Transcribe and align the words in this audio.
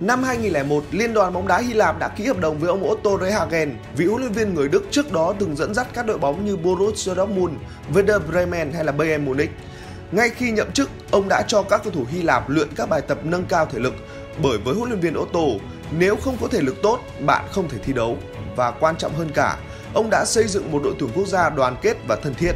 Năm 0.00 0.22
2001, 0.22 0.84
Liên 0.90 1.14
đoàn 1.14 1.32
bóng 1.32 1.48
đá 1.48 1.58
Hy 1.58 1.72
Lạp 1.72 1.98
đã 1.98 2.08
ký 2.08 2.24
hợp 2.24 2.38
đồng 2.38 2.58
với 2.58 2.68
ông 2.68 2.90
Otto 2.90 3.10
Rehhagen, 3.20 3.76
vị 3.96 4.06
huấn 4.06 4.20
luyện 4.20 4.32
viên 4.32 4.54
người 4.54 4.68
Đức 4.68 4.84
trước 4.90 5.12
đó 5.12 5.34
từng 5.38 5.56
dẫn 5.56 5.74
dắt 5.74 5.86
các 5.94 6.06
đội 6.06 6.18
bóng 6.18 6.44
như 6.44 6.56
Borussia 6.56 7.14
Dortmund, 7.14 7.54
Werder 7.94 8.20
Bremen 8.20 8.72
hay 8.72 8.84
là 8.84 8.92
Bayern 8.92 9.24
Munich. 9.24 9.50
Ngay 10.12 10.30
khi 10.30 10.50
nhậm 10.50 10.72
chức, 10.72 10.90
ông 11.10 11.28
đã 11.28 11.42
cho 11.48 11.62
các 11.62 11.80
cầu 11.84 11.92
thủ 11.92 12.04
Hy 12.10 12.22
Lạp 12.22 12.50
luyện 12.50 12.68
các 12.76 12.88
bài 12.88 13.00
tập 13.00 13.18
nâng 13.24 13.44
cao 13.44 13.66
thể 13.66 13.78
lực 13.78 13.94
bởi 14.42 14.58
với 14.58 14.74
huấn 14.74 14.90
luyện 14.90 15.00
viên 15.00 15.18
Otto, 15.18 15.64
nếu 15.98 16.16
không 16.16 16.36
có 16.40 16.48
thể 16.48 16.60
lực 16.60 16.76
tốt, 16.82 17.00
bạn 17.26 17.44
không 17.52 17.68
thể 17.68 17.78
thi 17.84 17.92
đấu. 17.92 18.16
Và 18.56 18.70
quan 18.70 18.96
trọng 18.96 19.14
hơn 19.14 19.30
cả, 19.34 19.58
ông 19.94 20.10
đã 20.10 20.24
xây 20.24 20.46
dựng 20.46 20.72
một 20.72 20.80
đội 20.84 20.94
tuyển 20.98 21.10
quốc 21.14 21.26
gia 21.26 21.50
đoàn 21.50 21.76
kết 21.82 21.96
và 22.08 22.16
thân 22.16 22.34
thiết. 22.34 22.52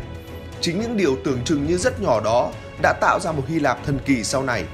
Chính 0.61 0.81
những 0.81 0.97
điều 0.97 1.17
tưởng 1.25 1.39
chừng 1.45 1.67
như 1.67 1.77
rất 1.79 2.03
nhỏ 2.03 2.21
đó 2.21 2.53
đã 2.83 2.93
tạo 3.01 3.21
ra 3.21 3.33
một 3.33 3.43
Hy 3.49 3.59
Lạp 3.59 3.85
thần 3.87 3.99
kỳ 4.05 4.25
sau 4.25 4.43
này. 4.43 4.65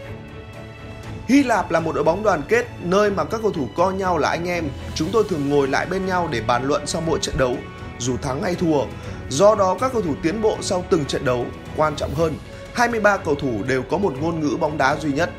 Hy 1.31 1.43
Lạp 1.43 1.71
là 1.71 1.81
một 1.81 1.95
đội 1.95 2.05
bóng 2.05 2.23
đoàn 2.23 2.43
kết, 2.49 2.67
nơi 2.83 3.11
mà 3.11 3.25
các 3.25 3.41
cầu 3.43 3.53
thủ 3.53 3.69
coi 3.77 3.95
nhau 3.95 4.19
là 4.19 4.29
anh 4.29 4.49
em. 4.49 4.65
Chúng 4.95 5.09
tôi 5.13 5.25
thường 5.29 5.49
ngồi 5.49 5.69
lại 5.69 5.87
bên 5.87 6.07
nhau 6.07 6.29
để 6.33 6.41
bàn 6.41 6.65
luận 6.65 6.87
sau 6.87 7.03
mỗi 7.07 7.19
trận 7.23 7.39
đấu, 7.39 7.57
dù 7.99 8.17
thắng 8.17 8.43
hay 8.43 8.55
thua. 8.55 8.85
Do 9.29 9.55
đó 9.55 9.77
các 9.81 9.93
cầu 9.93 10.03
thủ 10.03 10.15
tiến 10.23 10.43
bộ 10.43 10.57
sau 10.61 10.85
từng 10.91 11.05
trận 11.05 11.25
đấu. 11.25 11.47
Quan 11.77 11.97
trọng 11.97 12.15
hơn, 12.15 12.35
23 12.75 13.17
cầu 13.17 13.35
thủ 13.35 13.53
đều 13.67 13.83
có 13.83 13.99
một 13.99 14.15
ngôn 14.21 14.41
ngữ 14.41 14.57
bóng 14.61 14.79
đá 14.79 14.97
duy 14.97 15.13
nhất. 15.13 15.31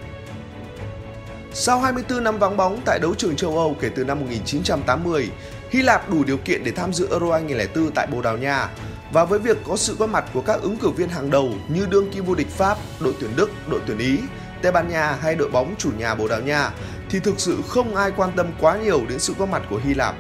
Sau 1.54 1.80
24 1.80 2.24
năm 2.24 2.40
vắng 2.40 2.58
bóng 2.58 2.80
tại 2.86 3.00
đấu 3.00 3.16
trường 3.16 3.36
châu 3.36 3.58
Âu 3.58 3.76
kể 3.80 3.90
từ 3.96 4.04
năm 4.04 4.20
1980, 4.20 5.30
Hy 5.70 5.82
Lạp 5.82 6.10
đủ 6.10 6.24
điều 6.24 6.38
kiện 6.38 6.64
để 6.64 6.72
tham 6.72 6.94
dự 6.94 7.08
Euro 7.12 7.32
2004 7.32 7.92
tại 7.92 8.08
Bồ 8.08 8.22
Đào 8.22 8.38
Nha. 8.38 8.70
Và 9.14 9.26
với 9.26 9.40
việc 9.40 9.58
có 9.68 9.78
sự 9.78 9.96
góp 9.96 10.10
mặt 10.10 10.26
của 10.34 10.42
các 10.42 10.62
ứng 10.62 10.78
cử 10.78 10.90
viên 10.90 11.10
hàng 11.10 11.30
đầu 11.30 11.50
như 11.68 11.86
đương 11.90 12.12
kim 12.12 12.26
vô 12.26 12.36
địch 12.36 12.50
Pháp, 12.50 12.78
đội 13.00 13.14
tuyển 13.20 13.32
Đức, 13.36 13.52
đội 13.68 13.80
tuyển 13.88 13.98
Ý, 13.98 14.18
Tây 14.62 14.72
Ban 14.72 14.90
Nha 14.90 15.18
hay 15.22 15.36
đội 15.36 15.50
bóng 15.50 15.76
chủ 15.78 15.92
nhà 15.98 16.16
Bồ 16.16 16.28
Đào 16.28 16.42
Nha 16.42 16.72
thì 17.10 17.20
thực 17.20 17.40
sự 17.40 17.58
không 17.68 17.96
ai 17.96 18.12
quan 18.18 18.32
tâm 18.36 18.48
quá 18.60 18.78
nhiều 18.78 19.02
đến 19.10 19.20
sự 19.20 19.34
có 19.40 19.46
mặt 19.46 19.62
của 19.70 19.80
Hy 19.84 19.94
Lạp 19.94 20.16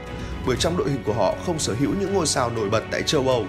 bởi 0.45 0.57
trong 0.57 0.77
đội 0.77 0.89
hình 0.89 1.03
của 1.03 1.13
họ 1.13 1.35
không 1.45 1.59
sở 1.59 1.73
hữu 1.79 1.91
những 1.99 2.13
ngôi 2.13 2.27
sao 2.27 2.49
nổi 2.49 2.69
bật 2.69 2.83
tại 2.91 3.03
châu 3.03 3.27
Âu. 3.27 3.45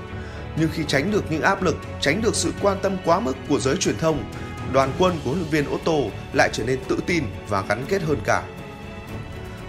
Nhưng 0.57 0.69
khi 0.73 0.83
tránh 0.89 1.11
được 1.11 1.25
những 1.31 1.43
áp 1.43 1.63
lực, 1.63 1.77
tránh 2.01 2.23
được 2.23 2.35
sự 2.35 2.53
quan 2.63 2.79
tâm 2.83 2.97
quá 3.05 3.21
mức 3.21 3.37
của 3.49 3.59
giới 3.59 3.77
truyền 3.77 3.99
thông, 3.99 4.25
đoàn 4.73 4.93
quân 4.99 5.19
của 5.25 5.31
huấn 5.31 5.39
luyện 5.39 5.51
viên 5.51 5.75
Otto 5.75 6.17
lại 6.33 6.51
trở 6.53 6.65
nên 6.65 6.79
tự 6.89 6.99
tin 7.07 7.25
và 7.49 7.63
gắn 7.69 7.85
kết 7.89 8.03
hơn 8.03 8.19
cả. 8.25 8.43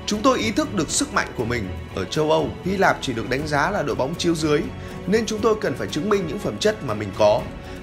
Chúng 0.05 0.21
tôi 0.21 0.39
ý 0.39 0.51
thức 0.51 0.75
được 0.75 0.89
sức 0.89 1.13
mạnh 1.13 1.27
của 1.37 1.45
mình. 1.45 1.69
Ở 1.95 2.05
châu 2.05 2.31
Âu, 2.31 2.49
Hy 2.65 2.77
Lạp 2.77 2.97
chỉ 3.01 3.13
được 3.13 3.29
đánh 3.29 3.47
giá 3.47 3.71
là 3.71 3.83
đội 3.83 3.95
bóng 3.95 4.15
chiếu 4.15 4.35
dưới, 4.35 4.61
nên 5.07 5.25
chúng 5.25 5.39
tôi 5.39 5.55
cần 5.61 5.75
phải 5.75 5.87
chứng 5.87 6.09
minh 6.09 6.27
những 6.27 6.39
phẩm 6.39 6.57
chất 6.57 6.83
mà 6.83 6.93
mình 6.93 7.09
có. 7.17 7.41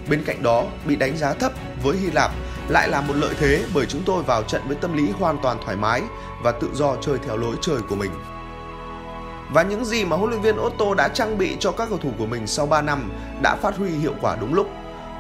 Bên 0.09 0.25
cạnh 0.25 0.43
đó, 0.43 0.67
bị 0.85 0.97
đánh 0.97 1.17
giá 1.17 1.35
thấp 1.35 1.53
với 1.83 1.97
Hy 1.97 2.11
Lạp 2.11 2.31
lại 2.71 2.89
là 2.89 3.01
một 3.01 3.15
lợi 3.17 3.35
thế 3.39 3.65
bởi 3.75 3.87
chúng 3.87 4.03
tôi 4.07 4.23
vào 4.23 4.43
trận 4.43 4.63
với 4.67 4.77
tâm 4.77 4.97
lý 4.97 5.11
hoàn 5.11 5.39
toàn 5.43 5.59
thoải 5.65 5.77
mái 5.77 6.03
và 6.43 6.53
tự 6.53 6.71
do 6.75 6.97
chơi 7.01 7.19
theo 7.27 7.37
lối 7.37 7.57
chơi 7.61 7.79
của 7.89 7.97
mình. 7.97 8.11
Và 9.53 9.63
những 9.63 9.85
gì 9.85 10.05
mà 10.05 10.17
huấn 10.17 10.31
luyện 10.31 10.43
viên 10.43 10.61
Otto 10.61 10.95
đã 10.95 11.09
trang 11.09 11.39
bị 11.39 11.57
cho 11.61 11.73
các 11.73 11.89
cầu 11.89 11.99
thủ 11.99 12.11
của 12.19 12.27
mình 12.27 12.47
sau 12.47 12.67
3 12.67 12.83
năm 12.83 13.11
đã 13.43 13.57
phát 13.57 13.77
huy 13.77 13.91
hiệu 13.91 14.15
quả 14.21 14.37
đúng 14.41 14.55
lúc. 14.55 14.71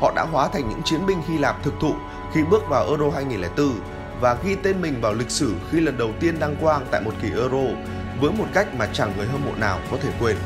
Họ 0.00 0.12
đã 0.16 0.22
hóa 0.22 0.48
thành 0.48 0.68
những 0.68 0.82
chiến 0.84 1.06
binh 1.06 1.22
Hy 1.28 1.38
Lạp 1.38 1.62
thực 1.62 1.74
thụ 1.80 1.94
khi 2.32 2.40
bước 2.50 2.68
vào 2.68 2.86
Euro 2.86 3.10
2004 3.14 3.72
và 4.20 4.36
ghi 4.44 4.56
tên 4.62 4.82
mình 4.82 5.00
vào 5.00 5.14
lịch 5.14 5.30
sử 5.30 5.54
khi 5.70 5.80
lần 5.80 5.98
đầu 5.98 6.10
tiên 6.20 6.38
đăng 6.40 6.56
quang 6.56 6.86
tại 6.90 7.00
một 7.00 7.12
kỳ 7.22 7.28
Euro 7.28 7.74
với 8.20 8.30
một 8.38 8.46
cách 8.54 8.74
mà 8.74 8.86
chẳng 8.92 9.12
người 9.16 9.26
hâm 9.26 9.44
mộ 9.44 9.52
nào 9.56 9.78
có 9.90 9.96
thể 10.02 10.10
quên. 10.20 10.36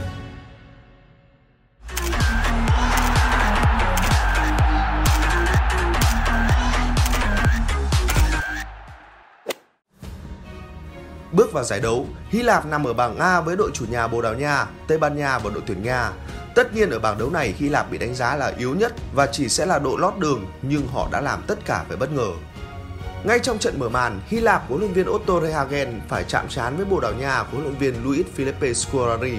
Bước 11.36 11.52
vào 11.52 11.64
giải 11.64 11.80
đấu, 11.80 12.06
Hy 12.28 12.42
Lạp 12.42 12.66
nằm 12.66 12.86
ở 12.86 12.92
bảng 12.92 13.18
A 13.18 13.40
với 13.40 13.56
đội 13.56 13.70
chủ 13.74 13.84
nhà 13.90 14.06
Bồ 14.06 14.22
Đào 14.22 14.34
Nha, 14.34 14.66
Tây 14.88 14.98
Ban 14.98 15.16
Nha 15.16 15.38
và 15.38 15.50
đội 15.50 15.62
tuyển 15.66 15.82
Nga. 15.82 16.10
Tất 16.54 16.74
nhiên 16.74 16.90
ở 16.90 16.98
bảng 16.98 17.18
đấu 17.18 17.30
này 17.30 17.54
Hy 17.58 17.68
Lạp 17.68 17.90
bị 17.90 17.98
đánh 17.98 18.14
giá 18.14 18.36
là 18.36 18.52
yếu 18.58 18.74
nhất 18.74 18.92
và 19.14 19.26
chỉ 19.26 19.48
sẽ 19.48 19.66
là 19.66 19.78
đội 19.78 20.00
lót 20.00 20.18
đường 20.18 20.46
nhưng 20.62 20.88
họ 20.88 21.08
đã 21.12 21.20
làm 21.20 21.42
tất 21.46 21.58
cả 21.64 21.84
phải 21.88 21.96
bất 21.96 22.12
ngờ. 22.12 22.28
Ngay 23.24 23.38
trong 23.38 23.58
trận 23.58 23.78
mở 23.78 23.88
màn, 23.88 24.20
Hy 24.26 24.40
Lạp 24.40 24.68
của 24.68 24.74
huấn 24.74 24.80
luyện 24.80 24.92
viên 24.92 25.14
Otto 25.14 25.40
Rehhagen 25.40 26.00
phải 26.08 26.24
chạm 26.28 26.48
trán 26.48 26.76
với 26.76 26.84
Bồ 26.84 27.00
Đào 27.00 27.12
Nha 27.12 27.42
của 27.42 27.58
huấn 27.58 27.64
luyện 27.64 27.78
viên 27.78 28.04
Luis 28.04 28.26
Felipe 28.36 28.72
Scolari. 28.72 29.36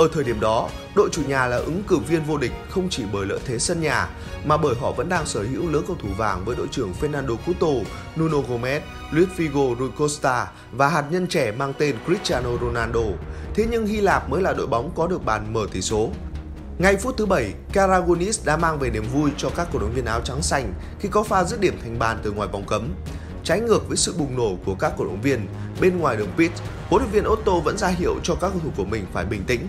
Ở 0.00 0.08
thời 0.12 0.24
điểm 0.24 0.40
đó, 0.40 0.68
đội 0.94 1.08
chủ 1.12 1.22
nhà 1.28 1.46
là 1.46 1.56
ứng 1.56 1.82
cử 1.88 1.98
viên 1.98 2.24
vô 2.24 2.38
địch 2.38 2.52
không 2.70 2.88
chỉ 2.90 3.02
bởi 3.12 3.26
lợi 3.26 3.38
thế 3.44 3.58
sân 3.58 3.80
nhà 3.80 4.08
mà 4.44 4.56
bởi 4.56 4.74
họ 4.80 4.92
vẫn 4.92 5.08
đang 5.08 5.26
sở 5.26 5.42
hữu 5.42 5.70
lứa 5.70 5.82
cầu 5.86 5.96
thủ 6.02 6.08
vàng 6.16 6.44
với 6.44 6.56
đội 6.56 6.66
trưởng 6.70 6.92
Fernando 7.00 7.36
Couto, 7.46 7.90
Nuno 8.20 8.38
Gomez, 8.38 8.80
Luis 9.10 9.28
Figo, 9.36 9.78
Rui 9.78 9.88
Costa 9.98 10.46
và 10.72 10.88
hạt 10.88 11.04
nhân 11.10 11.26
trẻ 11.26 11.52
mang 11.52 11.72
tên 11.78 11.96
Cristiano 12.06 12.50
Ronaldo. 12.60 13.00
Thế 13.54 13.66
nhưng 13.70 13.86
Hy 13.86 14.00
Lạp 14.00 14.30
mới 14.30 14.42
là 14.42 14.52
đội 14.52 14.66
bóng 14.66 14.90
có 14.96 15.06
được 15.06 15.24
bàn 15.24 15.52
mở 15.52 15.66
tỷ 15.72 15.82
số. 15.82 16.10
Ngay 16.78 16.96
phút 16.96 17.16
thứ 17.16 17.26
7, 17.26 17.54
Karagounis 17.72 18.44
đã 18.44 18.56
mang 18.56 18.78
về 18.78 18.90
niềm 18.90 19.04
vui 19.12 19.30
cho 19.36 19.50
các 19.56 19.68
cổ 19.72 19.78
động 19.78 19.92
viên 19.94 20.04
áo 20.04 20.20
trắng 20.20 20.42
xanh 20.42 20.74
khi 21.00 21.08
có 21.08 21.22
pha 21.22 21.44
dứt 21.44 21.60
điểm 21.60 21.78
thành 21.82 21.98
bàn 21.98 22.18
từ 22.22 22.32
ngoài 22.32 22.48
vòng 22.52 22.64
cấm. 22.66 22.88
Trái 23.44 23.60
ngược 23.60 23.88
với 23.88 23.96
sự 23.96 24.14
bùng 24.18 24.36
nổ 24.36 24.56
của 24.64 24.74
các 24.74 24.92
cổ 24.98 25.04
động 25.04 25.20
viên, 25.22 25.46
bên 25.80 25.98
ngoài 25.98 26.16
đường 26.16 26.30
pitch, 26.36 26.54
huấn 26.88 27.02
luyện 27.02 27.12
viên 27.12 27.32
Otto 27.32 27.52
vẫn 27.64 27.78
ra 27.78 27.88
hiệu 27.88 28.14
cho 28.22 28.34
các 28.34 28.48
cầu 28.48 28.60
thủ 28.64 28.70
của 28.76 28.84
mình 28.84 29.06
phải 29.12 29.24
bình 29.24 29.44
tĩnh. 29.46 29.68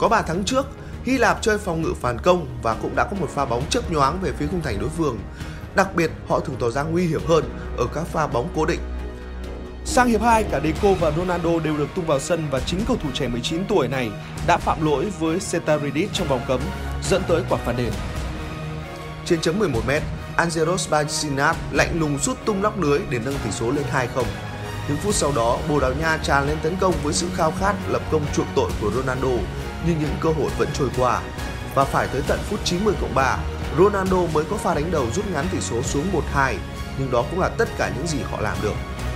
Có 0.00 0.08
bàn 0.08 0.24
thắng 0.26 0.44
trước, 0.44 0.66
Hy 1.04 1.18
Lạp 1.18 1.42
chơi 1.42 1.58
phòng 1.58 1.82
ngự 1.82 1.94
phản 2.00 2.18
công 2.18 2.46
và 2.62 2.74
cũng 2.82 2.96
đã 2.96 3.04
có 3.04 3.16
một 3.20 3.30
pha 3.34 3.44
bóng 3.44 3.68
chớp 3.70 3.92
nhoáng 3.92 4.18
về 4.22 4.32
phía 4.38 4.46
khung 4.46 4.60
thành 4.62 4.80
đối 4.80 4.88
phương. 4.88 5.18
Đặc 5.74 5.94
biệt, 5.94 6.10
họ 6.28 6.40
thường 6.40 6.56
tỏ 6.60 6.70
ra 6.70 6.82
nguy 6.82 7.06
hiểm 7.06 7.20
hơn 7.28 7.44
ở 7.78 7.86
các 7.94 8.06
pha 8.06 8.26
bóng 8.26 8.48
cố 8.56 8.64
định. 8.64 8.80
Sang 9.84 10.08
hiệp 10.08 10.22
2, 10.22 10.44
cả 10.44 10.60
Deco 10.64 10.92
và 11.00 11.10
Ronaldo 11.10 11.58
đều 11.64 11.76
được 11.76 11.88
tung 11.94 12.06
vào 12.06 12.20
sân 12.20 12.46
và 12.50 12.60
chính 12.60 12.80
cầu 12.88 12.96
thủ 13.02 13.08
trẻ 13.14 13.28
19 13.28 13.64
tuổi 13.68 13.88
này 13.88 14.10
đã 14.46 14.56
phạm 14.56 14.84
lỗi 14.84 15.12
với 15.18 15.40
Setaridis 15.40 16.10
trong 16.12 16.28
vòng 16.28 16.40
cấm, 16.48 16.60
dẫn 17.02 17.22
tới 17.28 17.42
quả 17.48 17.58
phạt 17.64 17.72
đền. 17.76 17.92
Trên 19.24 19.40
chấm 19.40 19.58
11m, 19.58 20.00
Angelos 20.36 20.90
Bacinat 20.90 21.56
lạnh 21.72 22.00
lùng 22.00 22.18
sút 22.18 22.44
tung 22.44 22.62
nóc 22.62 22.80
lưới 22.80 23.00
để 23.10 23.18
nâng 23.24 23.38
tỷ 23.44 23.50
số 23.50 23.70
lên 23.70 23.84
2-0. 23.92 24.24
Những 24.88 24.96
phút 24.96 25.14
sau 25.14 25.32
đó, 25.36 25.58
Bồ 25.68 25.80
Đào 25.80 25.92
Nha 26.00 26.18
tràn 26.22 26.48
lên 26.48 26.58
tấn 26.62 26.76
công 26.76 26.94
với 27.02 27.12
sự 27.12 27.26
khao 27.34 27.52
khát 27.60 27.74
lập 27.88 28.02
công 28.10 28.22
chuộc 28.34 28.46
tội 28.54 28.70
của 28.80 28.90
Ronaldo, 28.90 29.28
nhưng 29.86 29.98
những 29.98 30.16
cơ 30.20 30.28
hội 30.28 30.50
vẫn 30.58 30.68
trôi 30.74 30.88
qua. 30.98 31.20
Và 31.74 31.84
phải 31.84 32.08
tới 32.12 32.22
tận 32.26 32.38
phút 32.50 32.60
90 32.64 32.94
cộng 33.00 33.14
3, 33.14 33.38
Ronaldo 33.78 34.16
mới 34.34 34.44
có 34.50 34.56
pha 34.56 34.74
đánh 34.74 34.90
đầu 34.90 35.06
rút 35.14 35.24
ngắn 35.32 35.46
tỷ 35.52 35.60
số 35.60 35.82
xuống 35.82 36.04
1-2, 36.34 36.54
nhưng 36.98 37.10
đó 37.10 37.24
cũng 37.30 37.40
là 37.40 37.48
tất 37.48 37.68
cả 37.78 37.90
những 37.96 38.06
gì 38.06 38.18
họ 38.30 38.40
làm 38.40 38.56
được. 38.62 38.74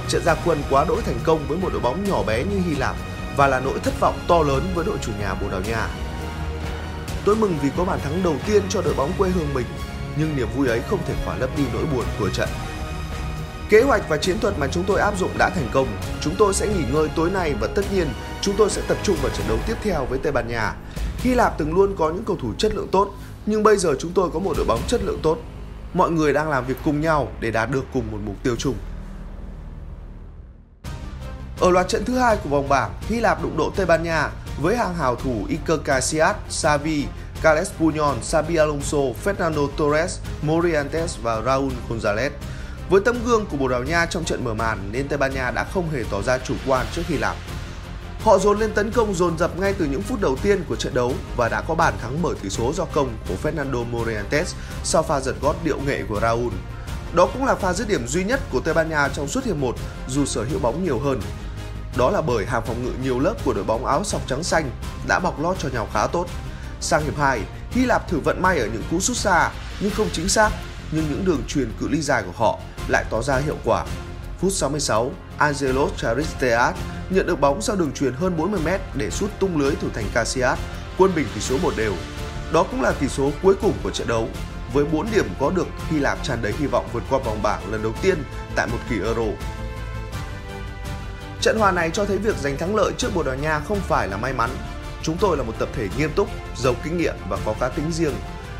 Trận 0.08 0.22
ra 0.24 0.34
quân 0.44 0.62
quá 0.70 0.84
đỗi 0.88 1.02
thành 1.02 1.18
công 1.24 1.48
với 1.48 1.58
một 1.58 1.68
đội 1.72 1.80
bóng 1.80 2.04
nhỏ 2.04 2.22
bé 2.22 2.44
như 2.44 2.60
Hy 2.66 2.74
Lạp 2.74 2.96
và 3.36 3.46
là 3.46 3.60
nỗi 3.60 3.78
thất 3.78 4.00
vọng 4.00 4.18
to 4.28 4.42
lớn 4.42 4.72
với 4.74 4.84
đội 4.84 4.98
chủ 5.02 5.12
nhà 5.20 5.34
Bồ 5.34 5.50
Đào 5.50 5.60
Nha. 5.60 5.88
Tôi 7.24 7.36
mừng 7.36 7.58
vì 7.62 7.70
có 7.76 7.84
bàn 7.84 8.00
thắng 8.04 8.22
đầu 8.22 8.36
tiên 8.46 8.62
cho 8.68 8.82
đội 8.82 8.94
bóng 8.94 9.12
quê 9.18 9.30
hương 9.30 9.54
mình, 9.54 9.66
nhưng 10.16 10.36
niềm 10.36 10.48
vui 10.56 10.68
ấy 10.68 10.80
không 10.90 10.98
thể 11.06 11.14
khỏa 11.24 11.36
lấp 11.36 11.50
đi 11.56 11.64
nỗi 11.72 11.84
buồn 11.94 12.04
của 12.18 12.30
trận. 12.30 12.48
Kế 13.68 13.82
hoạch 13.82 14.08
và 14.08 14.16
chiến 14.16 14.40
thuật 14.40 14.58
mà 14.58 14.66
chúng 14.66 14.84
tôi 14.84 15.00
áp 15.00 15.18
dụng 15.18 15.30
đã 15.38 15.50
thành 15.50 15.68
công. 15.72 15.88
Chúng 16.20 16.34
tôi 16.38 16.54
sẽ 16.54 16.66
nghỉ 16.66 16.84
ngơi 16.92 17.08
tối 17.16 17.30
nay 17.30 17.54
và 17.60 17.68
tất 17.74 17.82
nhiên 17.92 18.08
chúng 18.40 18.54
tôi 18.58 18.70
sẽ 18.70 18.82
tập 18.88 18.96
trung 19.02 19.16
vào 19.22 19.30
trận 19.36 19.48
đấu 19.48 19.58
tiếp 19.66 19.74
theo 19.82 20.04
với 20.04 20.18
Tây 20.18 20.32
Ban 20.32 20.48
Nha. 20.48 20.74
Hy 21.18 21.34
Lạp 21.34 21.58
từng 21.58 21.74
luôn 21.74 21.96
có 21.98 22.10
những 22.10 22.24
cầu 22.24 22.36
thủ 22.42 22.52
chất 22.58 22.74
lượng 22.74 22.88
tốt, 22.92 23.10
nhưng 23.46 23.62
bây 23.62 23.76
giờ 23.76 23.94
chúng 23.98 24.12
tôi 24.12 24.30
có 24.30 24.38
một 24.38 24.56
đội 24.56 24.66
bóng 24.66 24.80
chất 24.88 25.00
lượng 25.04 25.20
tốt. 25.22 25.38
Mọi 25.94 26.10
người 26.10 26.32
đang 26.32 26.50
làm 26.50 26.66
việc 26.66 26.76
cùng 26.84 27.00
nhau 27.00 27.28
để 27.40 27.50
đạt 27.50 27.70
được 27.70 27.84
cùng 27.92 28.10
một 28.12 28.18
mục 28.24 28.34
tiêu 28.42 28.56
chung. 28.58 28.74
Ở 31.60 31.70
loạt 31.70 31.88
trận 31.88 32.04
thứ 32.04 32.18
hai 32.18 32.36
của 32.36 32.48
vòng 32.48 32.68
bảng, 32.68 32.90
Hy 33.00 33.20
Lạp 33.20 33.42
đụng 33.42 33.56
độ 33.56 33.70
Tây 33.76 33.86
Ban 33.86 34.02
Nha 34.02 34.30
với 34.60 34.76
hàng 34.76 34.94
hào 34.94 35.16
thủ 35.16 35.44
Iker 35.48 35.80
Casillas, 35.84 36.36
Xavi, 36.48 37.04
Carles 37.42 37.70
Puyol, 37.78 38.16
Xabi 38.22 38.56
Alonso, 38.56 38.98
Fernando 39.24 39.68
Torres, 39.76 40.18
Morientes 40.42 41.16
và 41.22 41.42
Raúl 41.42 41.72
González. 41.88 42.30
Với 42.90 43.00
tấm 43.00 43.24
gương 43.24 43.46
của 43.46 43.56
Bồ 43.56 43.68
Đào 43.68 43.82
Nha 43.82 44.06
trong 44.06 44.24
trận 44.24 44.44
mở 44.44 44.54
màn 44.54 44.78
nên 44.92 45.08
Tây 45.08 45.18
Ban 45.18 45.34
Nha 45.34 45.50
đã 45.50 45.64
không 45.64 45.90
hề 45.90 46.04
tỏ 46.10 46.22
ra 46.22 46.38
chủ 46.38 46.54
quan 46.66 46.86
trước 46.94 47.02
Hy 47.06 47.16
Lạp. 47.16 47.36
Họ 48.20 48.38
dồn 48.38 48.58
lên 48.58 48.72
tấn 48.74 48.90
công 48.90 49.14
dồn 49.14 49.38
dập 49.38 49.58
ngay 49.58 49.74
từ 49.78 49.84
những 49.84 50.02
phút 50.02 50.20
đầu 50.20 50.36
tiên 50.42 50.64
của 50.68 50.76
trận 50.76 50.94
đấu 50.94 51.14
và 51.36 51.48
đã 51.48 51.60
có 51.60 51.74
bàn 51.74 51.94
thắng 52.02 52.22
mở 52.22 52.34
tỷ 52.42 52.48
số 52.48 52.72
do 52.72 52.84
công 52.84 53.16
của 53.28 53.34
Fernando 53.42 53.84
Morientes 53.84 54.54
sau 54.84 55.02
pha 55.02 55.20
giật 55.20 55.34
gót 55.42 55.56
điệu 55.64 55.78
nghệ 55.86 56.02
của 56.08 56.20
raul 56.20 56.52
Đó 57.14 57.28
cũng 57.32 57.44
là 57.44 57.54
pha 57.54 57.72
dứt 57.72 57.88
điểm 57.88 58.06
duy 58.06 58.24
nhất 58.24 58.40
của 58.50 58.60
Tây 58.60 58.74
Ban 58.74 58.90
Nha 58.90 59.08
trong 59.08 59.28
suốt 59.28 59.44
hiệp 59.44 59.56
1 59.56 59.76
dù 60.08 60.24
sở 60.24 60.44
hữu 60.44 60.58
bóng 60.58 60.84
nhiều 60.84 60.98
hơn. 60.98 61.20
Đó 61.96 62.10
là 62.10 62.20
bởi 62.20 62.46
hàng 62.46 62.62
phòng 62.66 62.84
ngự 62.84 62.92
nhiều 63.02 63.18
lớp 63.18 63.34
của 63.44 63.52
đội 63.52 63.64
bóng 63.64 63.86
áo 63.86 64.04
sọc 64.04 64.28
trắng 64.28 64.42
xanh 64.42 64.70
đã 65.08 65.20
bọc 65.20 65.40
lót 65.40 65.56
cho 65.58 65.68
nhau 65.68 65.88
khá 65.92 66.06
tốt. 66.06 66.26
Sang 66.80 67.04
hiệp 67.04 67.18
2, 67.18 67.40
Hy 67.70 67.86
Lạp 67.86 68.08
thử 68.08 68.18
vận 68.18 68.42
may 68.42 68.58
ở 68.58 68.66
những 68.66 68.82
cú 68.90 69.00
sút 69.00 69.16
xa 69.16 69.50
nhưng 69.80 69.90
không 69.90 70.08
chính 70.12 70.28
xác, 70.28 70.50
nhưng 70.94 71.04
những 71.10 71.24
đường 71.24 71.42
truyền 71.48 71.72
cự 71.80 71.88
ly 71.88 72.00
dài 72.00 72.22
của 72.22 72.44
họ 72.44 72.58
lại 72.88 73.04
tỏ 73.10 73.22
ra 73.22 73.36
hiệu 73.36 73.56
quả. 73.64 73.84
Phút 74.40 74.52
66, 74.52 75.12
Angelos 75.38 75.92
Charisteas 75.96 76.74
nhận 77.10 77.26
được 77.26 77.40
bóng 77.40 77.62
sau 77.62 77.76
đường 77.76 77.92
truyền 77.92 78.12
hơn 78.12 78.36
40m 78.38 78.78
để 78.94 79.10
sút 79.10 79.30
tung 79.38 79.58
lưới 79.58 79.74
thủ 79.74 79.88
thành 79.94 80.04
Casillas, 80.14 80.58
quân 80.98 81.12
bình 81.16 81.26
tỷ 81.34 81.40
số 81.40 81.58
một 81.58 81.74
đều. 81.76 81.92
Đó 82.52 82.64
cũng 82.70 82.82
là 82.82 82.92
tỷ 82.92 83.08
số 83.08 83.30
cuối 83.42 83.54
cùng 83.62 83.72
của 83.82 83.90
trận 83.90 84.08
đấu. 84.08 84.28
Với 84.72 84.84
4 84.84 85.06
điểm 85.12 85.28
có 85.40 85.50
được, 85.50 85.66
Hy 85.90 85.98
Lạp 85.98 86.24
tràn 86.24 86.42
đầy 86.42 86.52
hy 86.58 86.66
vọng 86.66 86.88
vượt 86.92 87.02
qua 87.10 87.18
vòng 87.18 87.42
bảng 87.42 87.72
lần 87.72 87.82
đầu 87.82 87.92
tiên 88.02 88.18
tại 88.54 88.66
một 88.66 88.78
kỳ 88.90 88.96
Euro. 89.00 89.22
Trận 91.40 91.58
hòa 91.58 91.72
này 91.72 91.90
cho 91.90 92.04
thấy 92.04 92.18
việc 92.18 92.36
giành 92.36 92.58
thắng 92.58 92.76
lợi 92.76 92.92
trước 92.98 93.14
Bồ 93.14 93.22
Đào 93.22 93.34
Nha 93.34 93.60
không 93.60 93.80
phải 93.80 94.08
là 94.08 94.16
may 94.16 94.32
mắn. 94.32 94.50
Chúng 95.02 95.16
tôi 95.16 95.36
là 95.36 95.42
một 95.42 95.52
tập 95.58 95.68
thể 95.76 95.88
nghiêm 95.98 96.10
túc, 96.16 96.28
giàu 96.56 96.74
kinh 96.84 96.98
nghiệm 96.98 97.14
và 97.28 97.38
có 97.44 97.54
cá 97.60 97.68
tính 97.68 97.92
riêng. 97.92 98.14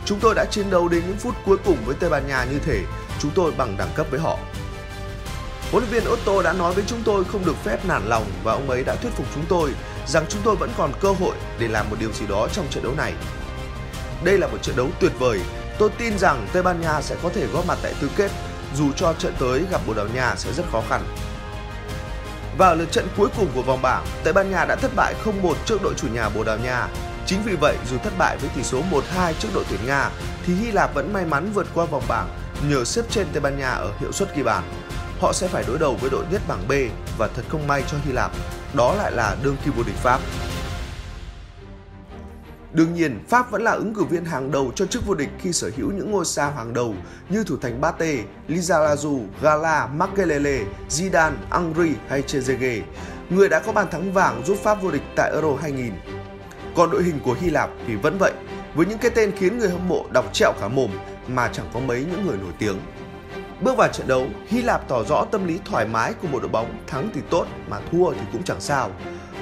Chúng 0.06 0.20
tôi 0.20 0.34
đã 0.34 0.44
chiến 0.44 0.70
đấu 0.70 0.88
đến 0.88 1.02
những 1.06 1.16
phút 1.16 1.34
cuối 1.44 1.56
cùng 1.64 1.76
với 1.84 1.96
Tây 2.00 2.10
Ban 2.10 2.28
Nha 2.28 2.44
như 2.44 2.58
thể 2.58 2.82
chúng 3.18 3.30
tôi 3.34 3.52
bằng 3.52 3.76
đẳng 3.76 3.90
cấp 3.94 4.06
với 4.10 4.20
họ. 4.20 4.38
Huấn 5.72 5.84
luyện 5.90 6.04
viên 6.04 6.12
Otto 6.12 6.42
đã 6.42 6.52
nói 6.52 6.74
với 6.74 6.84
chúng 6.86 7.02
tôi 7.04 7.24
không 7.24 7.44
được 7.44 7.56
phép 7.64 7.84
nản 7.84 8.02
lòng 8.08 8.24
và 8.42 8.52
ông 8.52 8.70
ấy 8.70 8.84
đã 8.84 8.94
thuyết 8.94 9.12
phục 9.16 9.26
chúng 9.34 9.44
tôi 9.48 9.70
rằng 10.06 10.24
chúng 10.28 10.42
tôi 10.44 10.56
vẫn 10.56 10.70
còn 10.76 10.92
cơ 11.00 11.12
hội 11.12 11.36
để 11.58 11.68
làm 11.68 11.90
một 11.90 11.96
điều 12.00 12.12
gì 12.12 12.26
đó 12.26 12.48
trong 12.52 12.66
trận 12.70 12.84
đấu 12.84 12.92
này. 12.96 13.12
Đây 14.24 14.38
là 14.38 14.46
một 14.46 14.62
trận 14.62 14.76
đấu 14.76 14.88
tuyệt 15.00 15.12
vời. 15.18 15.40
Tôi 15.78 15.90
tin 15.98 16.18
rằng 16.18 16.46
Tây 16.52 16.62
Ban 16.62 16.80
Nha 16.80 17.02
sẽ 17.02 17.16
có 17.22 17.28
thể 17.28 17.46
góp 17.46 17.66
mặt 17.66 17.78
tại 17.82 17.94
tứ 18.00 18.10
kết 18.16 18.30
dù 18.74 18.92
cho 18.96 19.12
trận 19.18 19.34
tới 19.38 19.64
gặp 19.70 19.80
Bồ 19.86 19.94
Đào 19.94 20.06
Nha 20.14 20.34
sẽ 20.36 20.52
rất 20.52 20.64
khó 20.72 20.82
khăn. 20.88 21.02
Và 22.58 22.68
ở 22.68 22.74
lượt 22.74 22.92
trận 22.92 23.08
cuối 23.16 23.28
cùng 23.36 23.48
của 23.54 23.62
vòng 23.62 23.82
bảng, 23.82 24.04
Tây 24.24 24.32
Ban 24.32 24.50
Nha 24.50 24.64
đã 24.64 24.76
thất 24.76 24.90
bại 24.96 25.14
0-1 25.24 25.54
trước 25.64 25.82
đội 25.82 25.94
chủ 25.96 26.08
nhà 26.08 26.28
Bồ 26.28 26.44
Đào 26.44 26.58
Nha. 26.58 26.88
Chính 27.26 27.42
vì 27.42 27.56
vậy, 27.56 27.76
dù 27.90 27.98
thất 27.98 28.12
bại 28.18 28.36
với 28.40 28.50
tỷ 28.56 28.62
số 28.62 28.82
1-2 28.90 29.32
trước 29.38 29.48
đội 29.54 29.64
tuyển 29.70 29.80
Nga, 29.86 30.10
thì 30.46 30.54
Hy 30.54 30.70
Lạp 30.70 30.94
vẫn 30.94 31.12
may 31.12 31.26
mắn 31.26 31.50
vượt 31.54 31.66
qua 31.74 31.84
vòng 31.84 32.02
bảng 32.08 32.28
nhờ 32.68 32.84
xếp 32.84 33.02
trên 33.10 33.26
Tây 33.32 33.40
Ban 33.40 33.58
Nha 33.58 33.70
ở 33.70 33.92
hiệu 34.00 34.12
suất 34.12 34.36
ghi 34.36 34.42
bàn. 34.42 34.62
Họ 35.20 35.32
sẽ 35.32 35.48
phải 35.48 35.64
đối 35.68 35.78
đầu 35.78 35.96
với 36.00 36.10
đội 36.10 36.24
nhất 36.30 36.42
bảng 36.48 36.68
B 36.68 36.72
và 37.18 37.28
thật 37.28 37.42
không 37.48 37.66
may 37.66 37.82
cho 37.90 37.96
Hy 38.04 38.12
Lạp, 38.12 38.30
đó 38.74 38.94
lại 38.94 39.12
là 39.12 39.36
đương 39.42 39.56
kim 39.64 39.74
vô 39.76 39.82
địch 39.82 39.96
Pháp. 39.96 40.20
Đương 42.72 42.94
nhiên, 42.94 43.24
Pháp 43.28 43.50
vẫn 43.50 43.62
là 43.62 43.72
ứng 43.72 43.94
cử 43.94 44.04
viên 44.04 44.24
hàng 44.24 44.50
đầu 44.50 44.72
cho 44.74 44.86
chức 44.86 45.06
vô 45.06 45.14
địch 45.14 45.28
khi 45.38 45.52
sở 45.52 45.70
hữu 45.76 45.92
những 45.92 46.10
ngôi 46.10 46.24
sao 46.24 46.52
hàng 46.52 46.74
đầu 46.74 46.94
như 47.28 47.44
thủ 47.44 47.56
thành 47.62 47.80
Bate, 47.80 48.16
Lizarazu, 48.48 49.26
Gala, 49.42 49.86
Makelele, 49.86 50.60
Zidane, 50.90 51.32
Angri 51.50 51.92
hay 52.08 52.22
Trezeguet, 52.22 52.82
người 53.30 53.48
đã 53.48 53.60
có 53.60 53.72
bàn 53.72 53.86
thắng 53.90 54.12
vàng 54.12 54.42
giúp 54.46 54.58
Pháp 54.62 54.82
vô 54.82 54.90
địch 54.90 55.02
tại 55.16 55.30
Euro 55.32 55.54
2000. 55.62 55.92
Còn 56.74 56.90
đội 56.90 57.02
hình 57.02 57.20
của 57.24 57.36
Hy 57.40 57.50
Lạp 57.50 57.70
thì 57.86 57.96
vẫn 57.96 58.18
vậy, 58.18 58.32
với 58.74 58.86
những 58.86 58.98
cái 58.98 59.10
tên 59.10 59.32
khiến 59.36 59.58
người 59.58 59.70
hâm 59.70 59.88
mộ 59.88 60.04
đọc 60.10 60.30
trẹo 60.32 60.52
cả 60.60 60.68
mồm 60.68 60.90
mà 61.28 61.48
chẳng 61.52 61.66
có 61.74 61.80
mấy 61.80 62.06
những 62.10 62.26
người 62.26 62.36
nổi 62.36 62.52
tiếng. 62.58 62.80
Bước 63.60 63.76
vào 63.76 63.88
trận 63.88 64.08
đấu, 64.08 64.26
Hy 64.46 64.62
Lạp 64.62 64.88
tỏ 64.88 65.04
rõ 65.04 65.24
tâm 65.24 65.46
lý 65.46 65.58
thoải 65.64 65.86
mái 65.86 66.12
của 66.12 66.28
một 66.28 66.42
đội 66.42 66.50
bóng 66.50 66.84
thắng 66.86 67.10
thì 67.14 67.20
tốt 67.30 67.46
mà 67.68 67.80
thua 67.92 68.12
thì 68.12 68.20
cũng 68.32 68.42
chẳng 68.42 68.60
sao. 68.60 68.90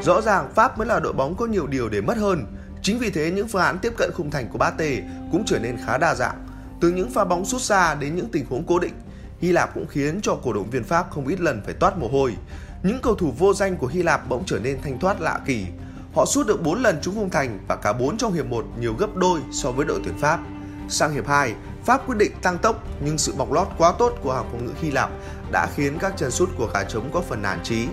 Rõ 0.03 0.21
ràng 0.21 0.53
Pháp 0.55 0.79
mới 0.79 0.87
là 0.87 1.01
đội 1.01 1.13
bóng 1.13 1.35
có 1.35 1.47
nhiều 1.47 1.67
điều 1.67 1.89
để 1.89 2.01
mất 2.01 2.17
hơn, 2.17 2.47
Chính 2.83 2.99
vì 2.99 3.11
thế 3.11 3.31
những 3.31 3.49
phương 3.49 3.63
án 3.63 3.79
tiếp 3.79 3.93
cận 3.97 4.11
khung 4.15 4.31
thành 4.31 4.49
của 4.49 4.59
Bate 4.59 5.03
cũng 5.33 5.45
trở 5.47 5.59
nên 5.59 5.77
khá 5.87 5.99
đa 5.99 6.15
dạng, 6.15 6.47
từ 6.81 6.91
những 6.91 7.11
pha 7.11 7.25
bóng 7.25 7.45
sút 7.45 7.61
xa 7.61 7.95
đến 7.95 8.17
những 8.17 8.29
tình 8.33 8.47
huống 8.47 8.65
cố 8.67 8.79
định. 8.79 8.93
Hy 9.41 9.53
Lạp 9.53 9.75
cũng 9.75 9.87
khiến 9.87 10.21
cho 10.23 10.39
cổ 10.43 10.53
động 10.53 10.71
viên 10.71 10.85
Pháp 10.85 11.11
không 11.11 11.29
ít 11.29 11.41
lần 11.41 11.63
phải 11.65 11.75
toát 11.75 11.99
mồ 11.99 12.09
hôi. 12.09 12.37
Những 12.83 12.99
cầu 13.03 13.15
thủ 13.15 13.33
vô 13.39 13.55
danh 13.55 13.77
của 13.77 13.87
Hy 13.87 14.03
Lạp 14.03 14.29
bỗng 14.29 14.43
trở 14.47 14.59
nên 14.59 14.83
thanh 14.83 14.99
thoát 14.99 15.21
lạ 15.21 15.41
kỳ. 15.47 15.67
Họ 16.15 16.27
sút 16.27 16.47
được 16.47 16.63
4 16.63 16.83
lần 16.83 16.99
trúng 17.03 17.15
khung 17.15 17.31
thành 17.31 17.59
và 17.69 17.77
cả 17.77 17.93
4 17.93 18.17
trong 18.17 18.33
hiệp 18.33 18.47
1 18.47 18.65
nhiều 18.81 18.95
gấp 18.99 19.17
đôi 19.17 19.41
so 19.53 19.73
với 19.73 19.87
đội 19.87 20.01
tuyển 20.05 20.19
Pháp. 20.19 20.41
Sang 20.89 21.13
hiệp 21.13 21.27
2, 21.27 21.55
Pháp 21.85 22.07
quyết 22.07 22.19
định 22.19 22.33
tăng 22.43 22.59
tốc 22.59 22.83
nhưng 23.05 23.19
sự 23.19 23.35
bọc 23.39 23.53
lót 23.53 23.69
quá 23.79 23.93
tốt 23.99 24.13
của 24.23 24.35
hàng 24.35 24.49
phòng 24.51 24.67
ngự 24.67 24.73
Hy 24.81 24.91
Lạp 24.91 25.11
đã 25.53 25.69
khiến 25.75 25.99
các 25.99 26.13
chân 26.17 26.31
sút 26.31 26.51
của 26.59 26.71
gà 26.75 26.85
trống 26.85 27.11
có 27.13 27.21
phần 27.21 27.43
nản 27.43 27.59
trí. 27.63 27.87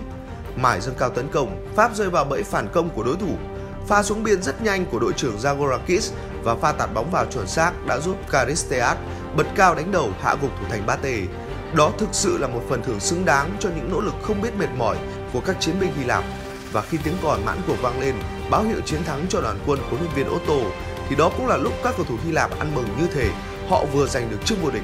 Mãi 0.56 0.80
dâng 0.80 0.94
cao 0.98 1.10
tấn 1.10 1.28
công, 1.28 1.66
Pháp 1.76 1.94
rơi 1.94 2.10
vào 2.10 2.24
bẫy 2.24 2.42
phản 2.42 2.68
công 2.72 2.90
của 2.90 3.02
đối 3.02 3.16
thủ 3.16 3.36
Pha 3.86 4.02
xuống 4.02 4.22
biên 4.22 4.42
rất 4.42 4.62
nhanh 4.62 4.86
của 4.86 4.98
đội 4.98 5.12
trưởng 5.12 5.36
Zagorakis 5.36 6.12
và 6.42 6.56
pha 6.56 6.72
tạt 6.72 6.94
bóng 6.94 7.10
vào 7.10 7.26
chuẩn 7.26 7.46
xác 7.46 7.86
đã 7.86 7.98
giúp 7.98 8.16
Karisteas 8.30 8.96
bật 9.36 9.46
cao 9.54 9.74
đánh 9.74 9.92
đầu 9.92 10.10
hạ 10.20 10.36
gục 10.42 10.50
thủ 10.60 10.66
thành 10.70 10.86
Bate. 10.86 11.18
Đó 11.74 11.92
thực 11.98 12.08
sự 12.12 12.38
là 12.38 12.48
một 12.48 12.62
phần 12.68 12.82
thưởng 12.82 13.00
xứng 13.00 13.24
đáng 13.24 13.56
cho 13.58 13.68
những 13.76 13.90
nỗ 13.90 14.00
lực 14.00 14.14
không 14.22 14.42
biết 14.42 14.50
mệt 14.58 14.68
mỏi 14.78 14.96
của 15.32 15.40
các 15.40 15.56
chiến 15.60 15.80
binh 15.80 15.92
Hy 15.96 16.04
Lạp. 16.04 16.24
Và 16.72 16.82
khi 16.82 16.98
tiếng 17.04 17.16
còi 17.22 17.38
mãn 17.46 17.58
cuộc 17.66 17.82
vang 17.82 18.00
lên, 18.00 18.14
báo 18.50 18.62
hiệu 18.62 18.80
chiến 18.80 19.04
thắng 19.04 19.26
cho 19.28 19.40
đoàn 19.40 19.58
quân 19.66 19.78
huấn 19.88 20.00
luyện 20.00 20.14
viên 20.14 20.34
Otto, 20.34 20.70
thì 21.08 21.16
đó 21.16 21.30
cũng 21.36 21.46
là 21.46 21.56
lúc 21.56 21.72
các 21.84 21.94
cầu 21.96 22.06
thủ 22.08 22.16
Hy 22.24 22.32
Lạp 22.32 22.58
ăn 22.58 22.74
mừng 22.74 22.86
như 22.98 23.06
thể 23.14 23.30
họ 23.68 23.84
vừa 23.92 24.06
giành 24.06 24.30
được 24.30 24.44
chức 24.44 24.62
vô 24.62 24.70
địch. 24.70 24.82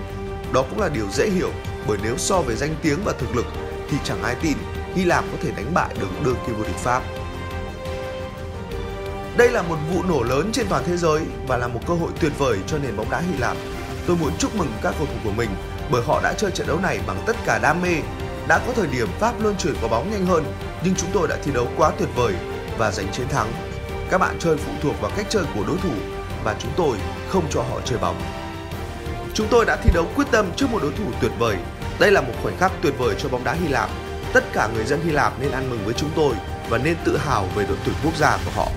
Đó 0.52 0.64
cũng 0.70 0.80
là 0.80 0.88
điều 0.88 1.06
dễ 1.12 1.30
hiểu, 1.30 1.50
bởi 1.88 1.98
nếu 2.02 2.18
so 2.18 2.40
về 2.40 2.56
danh 2.56 2.74
tiếng 2.82 2.98
và 3.04 3.12
thực 3.18 3.36
lực 3.36 3.46
thì 3.90 3.96
chẳng 4.04 4.22
ai 4.22 4.34
tin 4.34 4.56
Hy 4.94 5.04
Lạp 5.04 5.24
có 5.32 5.38
thể 5.42 5.50
đánh 5.50 5.74
bại 5.74 5.94
được 6.00 6.08
đương 6.24 6.36
kim 6.46 6.56
vô 6.56 6.64
địch 6.64 6.76
Pháp. 6.76 7.02
Đây 9.36 9.50
là 9.50 9.62
một 9.62 9.76
vụ 9.92 10.02
nổ 10.02 10.22
lớn 10.22 10.50
trên 10.52 10.66
toàn 10.68 10.84
thế 10.86 10.96
giới 10.96 11.22
và 11.46 11.56
là 11.56 11.68
một 11.68 11.80
cơ 11.86 11.94
hội 11.94 12.10
tuyệt 12.20 12.32
vời 12.38 12.58
cho 12.66 12.78
nền 12.78 12.96
bóng 12.96 13.10
đá 13.10 13.18
Hy 13.18 13.38
Lạp. 13.38 13.56
Tôi 14.06 14.16
muốn 14.16 14.32
chúc 14.38 14.56
mừng 14.56 14.72
các 14.82 14.94
cầu 14.98 15.06
thủ 15.06 15.18
của 15.24 15.32
mình 15.36 15.50
bởi 15.90 16.02
họ 16.06 16.20
đã 16.22 16.32
chơi 16.32 16.50
trận 16.50 16.66
đấu 16.66 16.80
này 16.80 17.00
bằng 17.06 17.22
tất 17.26 17.36
cả 17.44 17.58
đam 17.58 17.82
mê. 17.82 17.94
Đã 18.48 18.58
có 18.66 18.72
thời 18.72 18.86
điểm 18.86 19.08
Pháp 19.18 19.34
luôn 19.42 19.54
chuyển 19.58 19.74
quả 19.80 19.88
bóng 19.88 20.10
nhanh 20.10 20.26
hơn, 20.26 20.44
nhưng 20.84 20.94
chúng 20.94 21.10
tôi 21.12 21.28
đã 21.28 21.36
thi 21.44 21.52
đấu 21.52 21.68
quá 21.76 21.92
tuyệt 21.98 22.08
vời 22.16 22.34
và 22.78 22.90
giành 22.90 23.12
chiến 23.12 23.28
thắng. 23.28 23.52
Các 24.10 24.18
bạn 24.18 24.36
chơi 24.38 24.56
phụ 24.56 24.72
thuộc 24.82 25.00
vào 25.00 25.10
cách 25.16 25.26
chơi 25.28 25.44
của 25.54 25.64
đối 25.66 25.76
thủ 25.78 25.92
và 26.44 26.56
chúng 26.58 26.72
tôi 26.76 26.96
không 27.28 27.44
cho 27.50 27.62
họ 27.62 27.80
chơi 27.84 27.98
bóng. 27.98 28.20
Chúng 29.34 29.46
tôi 29.50 29.64
đã 29.64 29.76
thi 29.76 29.90
đấu 29.94 30.06
quyết 30.16 30.24
tâm 30.30 30.46
trước 30.56 30.66
một 30.70 30.78
đối 30.82 30.92
thủ 30.92 31.04
tuyệt 31.20 31.32
vời. 31.38 31.56
Đây 32.00 32.10
là 32.10 32.20
một 32.20 32.32
khoảnh 32.42 32.56
khắc 32.58 32.72
tuyệt 32.82 32.94
vời 32.98 33.14
cho 33.18 33.28
bóng 33.28 33.44
đá 33.44 33.52
Hy 33.52 33.68
Lạp. 33.68 33.90
Tất 34.32 34.44
cả 34.52 34.68
người 34.74 34.84
dân 34.84 35.00
Hy 35.04 35.12
Lạp 35.12 35.40
nên 35.40 35.50
ăn 35.50 35.70
mừng 35.70 35.84
với 35.84 35.94
chúng 35.94 36.10
tôi 36.16 36.34
và 36.68 36.78
nên 36.78 36.96
tự 37.04 37.16
hào 37.16 37.48
về 37.54 37.66
đội 37.68 37.76
tuyển 37.84 37.94
quốc 38.04 38.16
gia 38.16 38.36
của 38.36 38.50
họ. 38.54 38.68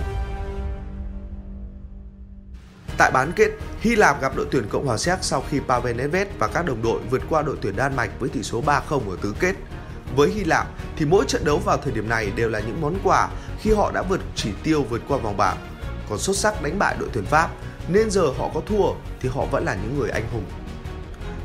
Tại 2.98 3.12
bán 3.12 3.32
kết, 3.36 3.50
Hy 3.80 3.96
Lạp 3.96 4.22
gặp 4.22 4.36
đội 4.36 4.46
tuyển 4.52 4.70
Cộng 4.70 4.88
hòa 4.88 4.98
Séc 4.98 5.18
sau 5.22 5.44
khi 5.50 5.60
Pavel 5.68 5.96
Nedved 5.96 6.28
và 6.40 6.48
các 6.48 6.66
đồng 6.66 6.82
đội 6.82 7.00
vượt 7.10 7.22
qua 7.30 7.42
đội 7.42 7.58
tuyển 7.62 7.76
Đan 7.76 7.96
Mạch 7.96 8.10
với 8.20 8.30
tỷ 8.30 8.44
số 8.44 8.62
3-0 8.62 8.82
ở 8.90 9.18
tứ 9.22 9.36
kết. 9.40 9.56
Với 10.16 10.30
Hy 10.30 10.44
Lạp 10.44 10.68
thì 10.96 11.06
mỗi 11.06 11.26
trận 11.28 11.46
đấu 11.46 11.60
vào 11.60 11.78
thời 11.78 11.94
điểm 11.94 12.10
này 12.10 12.32
đều 12.36 12.50
là 12.50 12.60
những 12.60 12.82
món 12.82 12.96
quà 13.04 13.30
khi 13.62 13.72
họ 13.74 13.92
đã 13.92 14.02
vượt 14.02 14.22
chỉ 14.36 14.50
tiêu 14.64 14.84
vượt 14.90 15.02
qua 15.08 15.18
vòng 15.18 15.38
bảng. 15.38 15.58
Còn 16.10 16.20
xuất 16.20 16.36
sắc 16.36 16.62
đánh 16.62 16.80
bại 16.80 16.96
đội 17.00 17.10
tuyển 17.14 17.26
Pháp, 17.26 17.50
nên 17.88 18.12
giờ 18.12 18.28
họ 18.38 18.50
có 18.54 18.62
thua 18.66 18.94
thì 19.22 19.30
họ 19.30 19.46
vẫn 19.46 19.66
là 19.66 19.76
những 19.76 20.00
người 20.00 20.10
anh 20.10 20.24
hùng. 20.34 20.46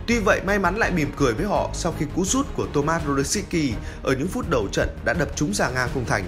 Tuy 0.06 0.18
vậy, 0.18 0.40
may 0.46 0.58
mắn 0.58 0.76
lại 0.76 0.90
mỉm 0.90 1.12
cười 1.16 1.32
với 1.32 1.46
họ 1.46 1.70
sau 1.74 1.94
khi 1.98 2.06
cú 2.16 2.24
sút 2.24 2.46
của 2.56 2.66
Thomas 2.74 3.02
Rodosicki 3.06 3.74
ở 4.02 4.12
những 4.12 4.28
phút 4.28 4.50
đầu 4.50 4.68
trận 4.72 4.88
đã 5.04 5.12
đập 5.12 5.28
trúng 5.36 5.54
ra 5.54 5.70
ngang 5.70 5.88
khung 5.94 6.04
thành. 6.04 6.24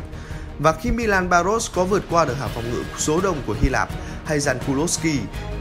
Và 0.58 0.72
khi 0.72 0.90
Milan 0.90 1.28
Baros 1.28 1.70
có 1.74 1.84
vượt 1.84 2.02
qua 2.10 2.24
được 2.24 2.34
hàng 2.40 2.50
phòng 2.54 2.70
ngự 2.70 2.82
số 2.98 3.20
đông 3.20 3.36
của 3.46 3.54
Hy 3.60 3.68
Lạp 3.68 3.88
hay 4.24 4.38
Jan 4.38 4.56
Kulowski 4.66 5.16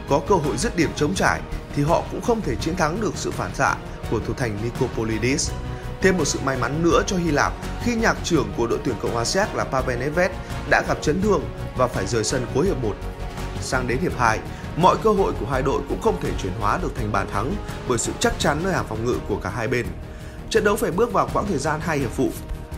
có 0.10 0.22
cơ 0.30 0.36
hội 0.36 0.58
dứt 0.58 0.76
điểm 0.76 0.90
chống 0.96 1.16
trải 1.16 1.42
thì 1.76 1.84
họ 1.84 2.04
cũng 2.12 2.22
không 2.22 2.42
thể 2.42 2.56
chiến 2.56 2.76
thắng 2.76 3.02
được 3.02 3.12
sự 3.16 3.32
phản 3.32 3.56
xạ 3.56 3.76
của 4.12 4.20
thủ 4.20 4.34
thành 4.34 4.58
Nikopolidis. 4.64 5.52
Thêm 6.06 6.18
một 6.18 6.26
sự 6.26 6.40
may 6.46 6.58
mắn 6.58 6.84
nữa 6.84 7.04
cho 7.08 7.18
Hy 7.18 7.32
Lạp 7.32 7.54
khi 7.84 7.96
nhạc 7.96 8.18
trưởng 8.24 8.54
của 8.58 8.68
đội 8.68 8.80
tuyển 8.84 8.96
Cộng 9.02 9.14
hòa 9.14 9.26
Séc 9.26 9.56
là 9.56 9.64
Pavel 9.64 10.00
Nedved 10.00 10.32
đã 10.70 10.84
gặp 10.88 10.98
chấn 11.02 11.22
thương 11.22 11.44
và 11.78 11.88
phải 11.88 12.08
rời 12.08 12.24
sân 12.24 12.46
cuối 12.54 12.66
hiệp 12.66 12.84
1. 12.84 12.96
Sang 13.62 13.88
đến 13.88 13.98
hiệp 13.98 14.18
2, 14.18 14.40
mọi 14.78 14.96
cơ 15.04 15.12
hội 15.12 15.34
của 15.40 15.46
hai 15.46 15.62
đội 15.62 15.82
cũng 15.90 16.02
không 16.02 16.22
thể 16.22 16.32
chuyển 16.42 16.54
hóa 16.60 16.80
được 16.82 16.96
thành 16.96 17.12
bàn 17.12 17.28
thắng 17.34 17.56
bởi 17.88 17.98
sự 17.98 18.12
chắc 18.20 18.34
chắn 18.40 18.60
nơi 18.64 18.74
hàng 18.74 18.86
phòng 18.90 19.06
ngự 19.06 19.16
của 19.28 19.36
cả 19.36 19.50
hai 19.50 19.68
bên. 19.68 19.86
Trận 20.50 20.64
đấu 20.64 20.76
phải 20.76 20.92
bước 20.92 21.14
vào 21.14 21.30
quãng 21.34 21.46
thời 21.50 21.58
gian 21.58 21.80
hai 21.80 21.98
hiệp 21.98 22.12
phụ. 22.12 22.30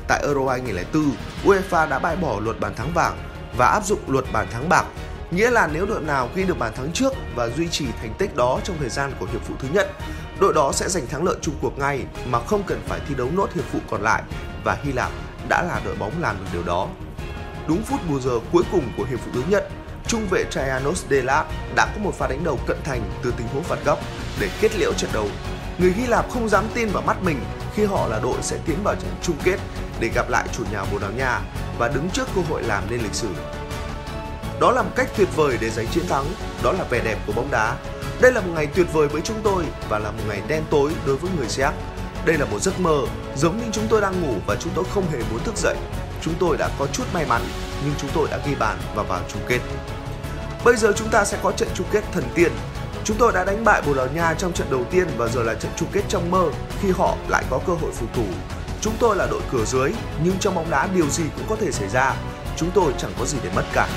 Tại 0.07 0.21
Euro 0.23 0.51
2004, 0.51 1.11
UEFA 1.45 1.89
đã 1.89 1.99
bãi 1.99 2.15
bỏ 2.15 2.39
luật 2.39 2.59
bàn 2.59 2.75
thắng 2.75 2.93
vàng 2.93 3.17
và 3.57 3.67
áp 3.67 3.85
dụng 3.85 3.99
luật 4.07 4.25
bàn 4.33 4.47
thắng 4.51 4.69
bạc 4.69 4.85
Nghĩa 5.31 5.49
là 5.49 5.69
nếu 5.73 5.85
đội 5.85 6.01
nào 6.01 6.29
ghi 6.35 6.43
được 6.43 6.59
bàn 6.59 6.73
thắng 6.75 6.91
trước 6.93 7.13
và 7.35 7.49
duy 7.49 7.67
trì 7.67 7.85
thành 8.01 8.13
tích 8.17 8.35
đó 8.35 8.59
trong 8.63 8.77
thời 8.79 8.89
gian 8.89 9.11
của 9.19 9.25
hiệp 9.25 9.41
phụ 9.43 9.53
thứ 9.59 9.67
nhất, 9.71 9.91
đội 10.39 10.53
đó 10.53 10.71
sẽ 10.71 10.89
giành 10.89 11.07
thắng 11.07 11.23
lợi 11.23 11.35
chung 11.41 11.55
cuộc 11.61 11.79
ngay 11.79 12.05
mà 12.25 12.39
không 12.39 12.63
cần 12.63 12.81
phải 12.87 12.99
thi 13.07 13.15
đấu 13.15 13.29
nốt 13.33 13.53
hiệp 13.53 13.63
phụ 13.71 13.79
còn 13.89 14.01
lại 14.01 14.23
và 14.63 14.77
Hy 14.83 14.91
Lạp 14.91 15.11
đã 15.49 15.63
là 15.63 15.81
đội 15.85 15.95
bóng 15.95 16.11
làm 16.21 16.35
được 16.39 16.45
điều 16.53 16.63
đó. 16.63 16.87
Đúng 17.67 17.83
phút 17.83 17.99
bù 18.09 18.19
giờ 18.19 18.39
cuối 18.51 18.63
cùng 18.71 18.83
của 18.97 19.03
hiệp 19.03 19.19
phụ 19.19 19.31
thứ 19.33 19.43
nhất, 19.49 19.69
trung 20.07 20.27
vệ 20.31 20.43
Traianos 20.49 21.05
Delap 21.09 21.47
đã 21.75 21.85
có 21.85 22.01
một 22.03 22.15
pha 22.15 22.27
đánh 22.27 22.43
đầu 22.43 22.59
cận 22.67 22.77
thành 22.83 23.01
từ 23.23 23.33
tình 23.37 23.47
huống 23.47 23.63
phạt 23.63 23.79
góc 23.85 23.99
để 24.39 24.49
kết 24.61 24.75
liễu 24.75 24.93
trận 24.93 25.09
đấu. 25.13 25.27
Người 25.77 25.91
Hy 25.91 26.05
Lạp 26.07 26.29
không 26.29 26.49
dám 26.49 26.65
tin 26.73 26.89
vào 26.89 27.03
mắt 27.03 27.23
mình 27.23 27.39
khi 27.73 27.85
họ 27.85 28.07
là 28.07 28.19
đội 28.19 28.37
sẽ 28.41 28.57
tiến 28.65 28.77
vào 28.83 28.95
trận 28.95 29.11
chung 29.21 29.35
kết 29.43 29.57
để 29.99 30.09
gặp 30.15 30.29
lại 30.29 30.47
chủ 30.57 30.63
nhà 30.71 30.85
Bồ 30.91 30.99
Đào 30.99 31.11
Nha 31.11 31.41
và 31.77 31.87
đứng 31.87 32.09
trước 32.09 32.27
cơ 32.35 32.41
hội 32.49 32.63
làm 32.63 32.83
nên 32.89 33.01
lịch 33.01 33.13
sử 33.13 33.29
đó 34.59 34.71
là 34.71 34.81
một 34.81 34.91
cách 34.95 35.09
tuyệt 35.17 35.27
vời 35.35 35.57
để 35.61 35.69
giành 35.69 35.87
chiến 35.87 36.07
thắng, 36.07 36.25
đó 36.63 36.71
là 36.71 36.83
vẻ 36.89 36.99
đẹp 36.99 37.17
của 37.27 37.33
bóng 37.33 37.51
đá. 37.51 37.75
Đây 38.21 38.31
là 38.31 38.41
một 38.41 38.51
ngày 38.55 38.67
tuyệt 38.67 38.87
vời 38.93 39.07
với 39.07 39.21
chúng 39.21 39.41
tôi 39.43 39.65
và 39.89 39.99
là 39.99 40.11
một 40.11 40.23
ngày 40.27 40.41
đen 40.47 40.63
tối 40.69 40.91
đối 41.05 41.17
với 41.17 41.31
người 41.37 41.49
Séc. 41.49 41.73
Đây 42.25 42.37
là 42.37 42.45
một 42.45 42.61
giấc 42.61 42.79
mơ, 42.79 43.01
giống 43.35 43.57
như 43.57 43.63
chúng 43.71 43.87
tôi 43.89 44.01
đang 44.01 44.21
ngủ 44.21 44.35
và 44.47 44.55
chúng 44.59 44.73
tôi 44.75 44.85
không 44.93 45.11
hề 45.11 45.19
muốn 45.31 45.43
thức 45.43 45.57
dậy. 45.57 45.75
Chúng 46.21 46.33
tôi 46.39 46.57
đã 46.57 46.69
có 46.79 46.87
chút 46.87 47.03
may 47.13 47.25
mắn, 47.25 47.41
nhưng 47.85 47.93
chúng 47.97 48.09
tôi 48.13 48.27
đã 48.31 48.39
ghi 48.47 48.55
bàn 48.55 48.77
và 48.95 49.03
vào 49.03 49.21
chung 49.33 49.41
kết. 49.47 49.59
Bây 50.63 50.75
giờ 50.75 50.93
chúng 50.95 51.09
ta 51.09 51.25
sẽ 51.25 51.37
có 51.43 51.51
trận 51.51 51.69
chung 51.73 51.87
kết 51.91 52.03
thần 52.11 52.23
tiên. 52.35 52.51
Chúng 53.03 53.17
tôi 53.17 53.31
đã 53.33 53.43
đánh 53.43 53.63
bại 53.63 53.81
Bồ 53.85 53.93
Đào 53.93 54.07
Nha 54.15 54.33
trong 54.37 54.53
trận 54.53 54.67
đầu 54.71 54.83
tiên 54.91 55.07
và 55.17 55.27
giờ 55.27 55.43
là 55.43 55.53
trận 55.53 55.71
chung 55.75 55.89
kết 55.91 56.01
trong 56.07 56.31
mơ 56.31 56.49
khi 56.81 56.91
họ 56.91 57.15
lại 57.27 57.43
có 57.49 57.59
cơ 57.67 57.73
hội 57.73 57.91
phục 57.93 58.13
thủ. 58.15 58.25
Chúng 58.81 58.93
tôi 58.99 59.15
là 59.15 59.27
đội 59.31 59.41
cửa 59.51 59.65
dưới, 59.65 59.91
nhưng 60.23 60.39
trong 60.39 60.55
bóng 60.55 60.69
đá 60.69 60.87
điều 60.95 61.09
gì 61.09 61.23
cũng 61.35 61.45
có 61.49 61.55
thể 61.55 61.71
xảy 61.71 61.89
ra. 61.89 62.13
Chúng 62.57 62.71
tôi 62.71 62.93
chẳng 62.97 63.11
có 63.19 63.25
gì 63.25 63.37
để 63.43 63.49
mất 63.55 63.63
cả. 63.73 63.87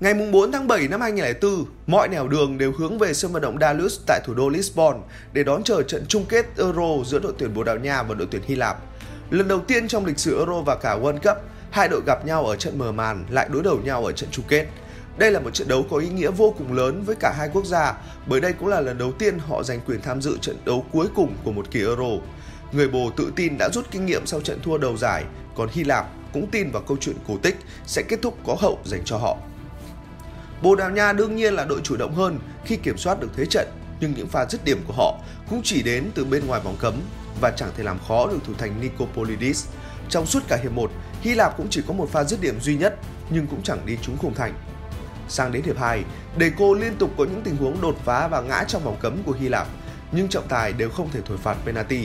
Ngày 0.00 0.14
4 0.32 0.52
tháng 0.52 0.68
7 0.68 0.88
năm 0.88 1.00
2004, 1.00 1.64
mọi 1.86 2.08
nẻo 2.08 2.28
đường 2.28 2.58
đều 2.58 2.72
hướng 2.78 2.98
về 2.98 3.14
sân 3.14 3.32
vận 3.32 3.42
động 3.42 3.58
Dalus 3.60 4.00
tại 4.06 4.20
thủ 4.24 4.34
đô 4.34 4.48
Lisbon 4.48 5.02
để 5.32 5.44
đón 5.44 5.64
chờ 5.64 5.82
trận 5.82 6.04
chung 6.08 6.24
kết 6.28 6.46
Euro 6.58 7.04
giữa 7.06 7.18
đội 7.18 7.32
tuyển 7.38 7.54
Bồ 7.54 7.64
Đào 7.64 7.76
Nha 7.76 8.02
và 8.02 8.14
đội 8.14 8.28
tuyển 8.30 8.42
Hy 8.46 8.54
Lạp. 8.54 8.76
Lần 9.30 9.48
đầu 9.48 9.60
tiên 9.60 9.88
trong 9.88 10.06
lịch 10.06 10.18
sử 10.18 10.38
Euro 10.38 10.60
và 10.60 10.76
cả 10.76 10.96
World 10.96 11.18
Cup, 11.18 11.36
hai 11.70 11.88
đội 11.88 12.00
gặp 12.06 12.26
nhau 12.26 12.46
ở 12.46 12.56
trận 12.56 12.78
mở 12.78 12.92
màn 12.92 13.24
lại 13.30 13.48
đối 13.52 13.62
đầu 13.62 13.78
nhau 13.84 14.04
ở 14.04 14.12
trận 14.12 14.30
chung 14.32 14.44
kết. 14.48 14.66
Đây 15.18 15.30
là 15.30 15.40
một 15.40 15.54
trận 15.54 15.68
đấu 15.68 15.86
có 15.90 15.96
ý 15.96 16.08
nghĩa 16.08 16.30
vô 16.30 16.54
cùng 16.58 16.72
lớn 16.72 17.02
với 17.06 17.16
cả 17.20 17.34
hai 17.38 17.48
quốc 17.52 17.66
gia, 17.66 17.94
bởi 18.26 18.40
đây 18.40 18.52
cũng 18.52 18.68
là 18.68 18.80
lần 18.80 18.98
đầu 18.98 19.12
tiên 19.12 19.38
họ 19.38 19.62
giành 19.62 19.80
quyền 19.80 20.00
tham 20.00 20.22
dự 20.22 20.38
trận 20.40 20.56
đấu 20.64 20.86
cuối 20.92 21.06
cùng 21.14 21.36
của 21.44 21.52
một 21.52 21.70
kỳ 21.70 21.80
Euro. 21.80 22.10
Người 22.72 22.88
Bồ 22.88 23.10
tự 23.16 23.32
tin 23.36 23.58
đã 23.58 23.68
rút 23.72 23.90
kinh 23.90 24.06
nghiệm 24.06 24.26
sau 24.26 24.40
trận 24.40 24.60
thua 24.62 24.78
đầu 24.78 24.96
giải, 24.96 25.24
còn 25.56 25.68
Hy 25.72 25.84
Lạp 25.84 26.06
cũng 26.32 26.46
tin 26.50 26.70
vào 26.70 26.82
câu 26.82 26.96
chuyện 27.00 27.16
cổ 27.28 27.36
tích 27.42 27.56
sẽ 27.86 28.02
kết 28.02 28.22
thúc 28.22 28.38
có 28.46 28.56
hậu 28.60 28.78
dành 28.84 29.02
cho 29.04 29.16
họ. 29.16 29.36
Bồ 30.62 30.74
Đào 30.74 30.90
Nha 30.90 31.12
đương 31.12 31.36
nhiên 31.36 31.54
là 31.54 31.64
đội 31.64 31.80
chủ 31.84 31.96
động 31.96 32.14
hơn 32.14 32.38
khi 32.64 32.76
kiểm 32.76 32.98
soát 32.98 33.20
được 33.20 33.30
thế 33.36 33.46
trận, 33.46 33.68
nhưng 34.00 34.14
những 34.14 34.28
pha 34.28 34.46
dứt 34.46 34.64
điểm 34.64 34.82
của 34.86 34.92
họ 34.92 35.18
cũng 35.50 35.60
chỉ 35.64 35.82
đến 35.82 36.10
từ 36.14 36.24
bên 36.24 36.46
ngoài 36.46 36.60
vòng 36.64 36.76
cấm 36.80 36.94
và 37.40 37.50
chẳng 37.50 37.70
thể 37.76 37.84
làm 37.84 37.98
khó 38.08 38.26
được 38.26 38.38
thủ 38.46 38.52
thành 38.58 38.80
Nicopolidis. 38.80 39.66
Trong 40.08 40.26
suốt 40.26 40.42
cả 40.48 40.56
hiệp 40.62 40.72
1, 40.72 40.90
Hy 41.20 41.34
Lạp 41.34 41.56
cũng 41.56 41.66
chỉ 41.70 41.82
có 41.88 41.94
một 41.94 42.08
pha 42.12 42.24
dứt 42.24 42.40
điểm 42.40 42.60
duy 42.60 42.76
nhất 42.76 42.96
nhưng 43.30 43.46
cũng 43.46 43.62
chẳng 43.62 43.86
đi 43.86 43.98
trúng 44.02 44.18
khung 44.18 44.34
thành. 44.34 44.54
Sang 45.28 45.52
đến 45.52 45.62
hiệp 45.62 45.78
2, 45.78 46.04
Deco 46.40 46.64
liên 46.80 46.96
tục 46.98 47.10
có 47.18 47.24
những 47.24 47.42
tình 47.44 47.56
huống 47.56 47.80
đột 47.80 47.96
phá 48.04 48.28
và 48.28 48.40
ngã 48.40 48.64
trong 48.68 48.84
vòng 48.84 48.96
cấm 49.00 49.22
của 49.22 49.32
Hy 49.32 49.48
Lạp, 49.48 49.66
nhưng 50.12 50.28
trọng 50.28 50.48
tài 50.48 50.72
đều 50.72 50.90
không 50.90 51.10
thể 51.10 51.20
thổi 51.26 51.38
phạt 51.38 51.56
penalty 51.64 52.04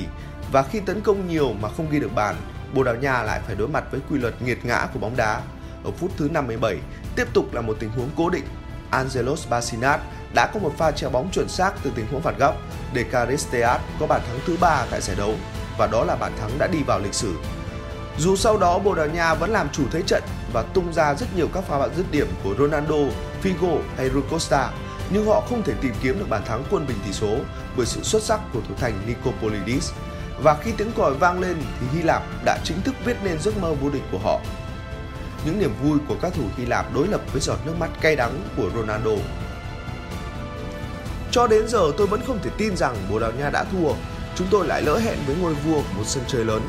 và 0.51 0.63
khi 0.63 0.79
tấn 0.79 1.01
công 1.01 1.27
nhiều 1.27 1.53
mà 1.53 1.69
không 1.69 1.89
ghi 1.89 1.99
được 1.99 2.15
bàn, 2.15 2.35
Bồ 2.73 2.83
Đào 2.83 2.95
Nha 2.95 3.23
lại 3.23 3.41
phải 3.47 3.55
đối 3.55 3.67
mặt 3.67 3.83
với 3.91 3.99
quy 4.09 4.19
luật 4.19 4.41
nghiệt 4.41 4.65
ngã 4.65 4.87
của 4.93 4.99
bóng 4.99 5.15
đá. 5.15 5.41
Ở 5.83 5.91
phút 5.91 6.11
thứ 6.17 6.29
57, 6.29 6.77
tiếp 7.15 7.27
tục 7.33 7.53
là 7.53 7.61
một 7.61 7.77
tình 7.79 7.89
huống 7.89 8.09
cố 8.17 8.29
định. 8.29 8.45
Angelos 8.89 9.47
Basinat 9.49 10.01
đã 10.35 10.51
có 10.53 10.59
một 10.59 10.73
pha 10.77 10.91
treo 10.91 11.09
bóng 11.09 11.29
chuẩn 11.31 11.49
xác 11.49 11.71
từ 11.83 11.91
tình 11.95 12.07
huống 12.11 12.21
phạt 12.21 12.37
góc 12.37 12.55
để 12.93 13.03
Caristeas 13.03 13.81
có 13.99 14.07
bàn 14.07 14.21
thắng 14.27 14.39
thứ 14.45 14.57
ba 14.61 14.85
tại 14.91 15.01
giải 15.01 15.15
đấu 15.15 15.35
và 15.77 15.87
đó 15.87 16.03
là 16.03 16.15
bàn 16.15 16.31
thắng 16.39 16.51
đã 16.57 16.67
đi 16.67 16.83
vào 16.83 16.99
lịch 16.99 17.13
sử. 17.13 17.33
Dù 18.17 18.35
sau 18.35 18.57
đó 18.57 18.79
Bồ 18.79 18.95
Đào 18.95 19.07
Nha 19.07 19.33
vẫn 19.33 19.49
làm 19.49 19.69
chủ 19.69 19.83
thế 19.91 20.01
trận 20.07 20.23
và 20.53 20.63
tung 20.73 20.93
ra 20.93 21.13
rất 21.13 21.35
nhiều 21.35 21.47
các 21.53 21.63
pha 21.63 21.79
bạn 21.79 21.89
dứt 21.97 22.05
điểm 22.11 22.27
của 22.43 22.55
Ronaldo, 22.59 22.95
Figo 23.43 23.79
hay 23.97 24.09
Rui 24.09 24.21
Costa, 24.31 24.71
nhưng 25.09 25.25
họ 25.25 25.41
không 25.49 25.63
thể 25.63 25.73
tìm 25.81 25.93
kiếm 26.01 26.19
được 26.19 26.29
bàn 26.29 26.41
thắng 26.45 26.63
quân 26.71 26.87
bình 26.87 26.97
tỷ 27.05 27.13
số 27.13 27.37
bởi 27.77 27.85
sự 27.85 28.03
xuất 28.03 28.23
sắc 28.23 28.39
của 28.53 28.59
thủ 28.67 28.75
thành 28.77 28.93
Nicopolidis. 29.07 29.91
Và 30.43 30.57
khi 30.63 30.71
tiếng 30.77 30.91
còi 30.91 31.13
vang 31.13 31.39
lên 31.39 31.55
thì 31.79 31.87
Hy 31.93 32.01
Lạp 32.01 32.23
đã 32.45 32.57
chính 32.63 32.81
thức 32.81 32.95
viết 33.05 33.17
nên 33.23 33.39
giấc 33.39 33.57
mơ 33.57 33.73
vô 33.73 33.89
địch 33.89 34.03
của 34.11 34.17
họ. 34.17 34.39
Những 35.45 35.59
niềm 35.59 35.73
vui 35.83 35.99
của 36.07 36.15
các 36.21 36.33
thủ 36.33 36.43
Hy 36.57 36.65
Lạp 36.65 36.93
đối 36.93 37.07
lập 37.07 37.21
với 37.31 37.41
giọt 37.41 37.57
nước 37.65 37.73
mắt 37.79 37.89
cay 38.01 38.15
đắng 38.15 38.43
của 38.57 38.69
Ronaldo. 38.75 39.11
Cho 41.31 41.47
đến 41.47 41.67
giờ 41.67 41.91
tôi 41.97 42.07
vẫn 42.07 42.21
không 42.27 42.39
thể 42.43 42.49
tin 42.57 42.77
rằng 42.77 42.95
Bồ 43.09 43.19
Đào 43.19 43.31
Nha 43.31 43.49
đã 43.49 43.63
thua. 43.63 43.93
Chúng 44.35 44.47
tôi 44.51 44.67
lại 44.67 44.81
lỡ 44.81 44.97
hẹn 44.97 45.17
với 45.27 45.35
ngôi 45.35 45.53
vua 45.53 45.75
của 45.75 45.97
một 45.97 46.03
sân 46.05 46.23
chơi 46.27 46.45
lớn. 46.45 46.61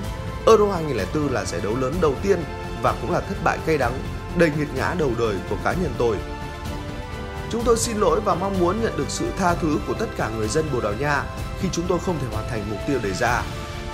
Euro 0.47 0.73
2004 0.73 1.33
là 1.33 1.45
giải 1.45 1.61
đấu 1.65 1.77
lớn 1.77 1.95
đầu 2.01 2.15
tiên 2.23 2.39
và 2.83 2.95
cũng 3.01 3.13
là 3.13 3.21
thất 3.21 3.35
bại 3.45 3.59
cay 3.67 3.79
đắng, 3.79 3.93
đầy 4.39 4.51
nghiệt 4.59 4.69
ngã 4.75 4.95
đầu 4.99 5.13
đời 5.19 5.37
của 5.51 5.57
cá 5.65 5.73
nhân 5.73 5.95
tôi. 5.99 6.17
Chúng 7.51 7.65
tôi 7.65 7.77
xin 7.77 7.97
lỗi 7.97 8.21
và 8.21 8.35
mong 8.35 8.59
muốn 8.61 8.83
nhận 8.83 8.97
được 8.97 9.05
sự 9.09 9.27
tha 9.39 9.55
thứ 9.55 9.79
của 9.87 9.95
tất 9.95 10.07
cả 10.17 10.31
người 10.37 10.49
dân 10.49 10.65
Bồ 10.73 10.81
Đào 10.81 10.93
Nha 11.01 11.25
khi 11.61 11.69
chúng 11.73 11.85
tôi 11.89 11.99
không 12.07 12.19
thể 12.21 12.27
hoàn 12.33 12.49
thành 12.51 12.71
mục 12.71 12.79
tiêu 12.87 12.99
đề 13.03 13.13
ra. 13.13 13.43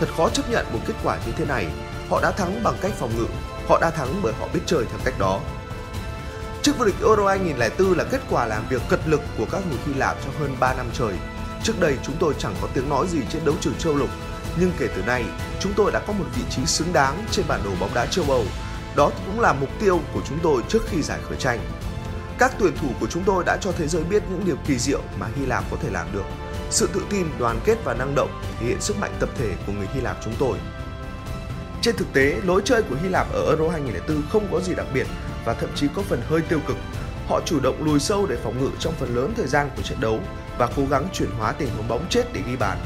Thật 0.01 0.07
khó 0.17 0.29
chấp 0.29 0.51
nhận 0.51 0.67
một 0.73 0.79
kết 0.87 0.95
quả 1.05 1.19
như 1.27 1.33
thế 1.37 1.45
này. 1.45 1.67
Họ 2.11 2.21
đã 2.23 2.31
thắng 2.31 2.63
bằng 2.63 2.75
cách 2.81 2.93
phòng 2.99 3.11
ngự, 3.17 3.27
họ 3.69 3.79
đã 3.81 3.91
thắng 3.91 4.21
bởi 4.23 4.33
họ 4.33 4.49
biết 4.55 4.61
chơi 4.67 4.85
theo 4.85 4.99
cách 5.05 5.15
đó. 5.19 5.41
Chức 6.63 6.79
vô 6.79 6.85
địch 6.85 6.95
Euro 7.01 7.29
2004 7.29 7.99
là 7.99 8.05
kết 8.05 8.21
quả 8.31 8.47
làm 8.47 8.69
việc 8.69 8.83
cật 8.89 9.01
lực 9.07 9.21
của 9.39 9.47
các 9.53 9.63
người 9.71 9.79
Hy 9.87 9.95
Lạp 9.95 10.17
trong 10.25 10.35
hơn 10.41 10.57
3 10.61 10.75
năm 10.75 10.87
trời. 10.93 11.15
Trước 11.63 11.81
đây 11.81 11.97
chúng 12.03 12.17
tôi 12.21 12.35
chẳng 12.39 12.55
có 12.63 12.69
tiếng 12.75 12.89
nói 12.89 13.07
gì 13.09 13.19
trên 13.31 13.45
đấu 13.45 13.55
trường 13.61 13.75
châu 13.79 13.97
lục, 13.97 14.09
nhưng 14.61 14.73
kể 14.79 14.89
từ 14.97 15.03
nay 15.03 15.25
chúng 15.61 15.73
tôi 15.77 15.93
đã 15.93 16.01
có 16.07 16.13
một 16.13 16.25
vị 16.37 16.43
trí 16.51 16.67
xứng 16.67 16.93
đáng 16.93 17.25
trên 17.31 17.47
bản 17.49 17.61
đồ 17.65 17.71
bóng 17.81 17.95
đá 17.95 18.07
châu 18.07 18.25
Âu. 18.29 18.45
Đó 18.97 19.11
cũng 19.27 19.41
là 19.41 19.53
mục 19.53 19.71
tiêu 19.81 20.01
của 20.15 20.21
chúng 20.29 20.39
tôi 20.43 20.63
trước 20.69 20.83
khi 20.89 21.03
giải 21.03 21.21
khởi 21.29 21.37
tranh. 21.39 21.61
Các 22.39 22.53
tuyển 22.59 22.77
thủ 22.77 22.89
của 23.01 23.07
chúng 23.07 23.25
tôi 23.25 23.45
đã 23.45 23.59
cho 23.61 23.73
thế 23.73 23.89
giới 23.89 24.05
biết 24.05 24.23
những 24.31 24.43
điều 24.45 24.57
kỳ 24.67 24.79
diệu 24.79 25.01
mà 25.19 25.27
Hy 25.37 25.47
Lạp 25.47 25.65
có 25.71 25.77
thể 25.83 25.91
làm 25.91 26.07
được. 26.13 26.25
Sự 26.71 26.89
tự 26.95 27.03
tin, 27.11 27.27
đoàn 27.39 27.61
kết 27.65 27.77
và 27.85 27.95
năng 27.95 28.15
động 28.15 28.43
thể 28.61 28.67
hiện 28.67 28.81
sức 28.81 28.99
mạnh 28.99 29.17
tập 29.21 29.29
thể 29.39 29.55
của 29.67 29.73
người 29.73 29.89
Hy 29.95 30.01
Lạp 30.01 30.17
chúng 30.25 30.35
tôi. 30.39 30.59
Trên 31.87 31.97
thực 31.97 32.13
tế, 32.13 32.41
lối 32.45 32.63
chơi 32.65 32.83
của 32.83 32.97
Hy 33.03 33.09
Lạp 33.09 33.33
ở 33.33 33.47
Euro 33.49 33.69
2004 33.69 34.23
không 34.31 34.49
có 34.53 34.61
gì 34.61 34.75
đặc 34.75 34.87
biệt 34.95 35.07
và 35.45 35.55
thậm 35.55 35.71
chí 35.75 35.87
có 35.97 36.03
phần 36.03 36.23
hơi 36.29 36.41
tiêu 36.41 36.61
cực. 36.67 36.77
Họ 37.29 37.41
chủ 37.45 37.61
động 37.61 37.85
lùi 37.85 38.01
sâu 38.01 38.27
để 38.27 38.37
phòng 38.45 38.59
ngự 38.59 38.71
trong 38.79 38.95
phần 38.99 39.17
lớn 39.17 39.33
thời 39.37 39.47
gian 39.47 39.71
của 39.77 39.83
trận 39.83 40.01
đấu 40.01 40.21
và 40.59 40.69
cố 40.77 40.83
gắng 40.91 41.09
chuyển 41.13 41.31
hóa 41.39 41.53
tình 41.53 41.69
huống 41.77 41.89
bóng 41.89 42.07
chết 42.11 42.33
để 42.33 42.41
ghi 42.47 42.57
bàn. 42.57 42.79